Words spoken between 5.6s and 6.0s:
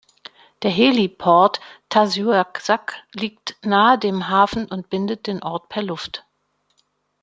per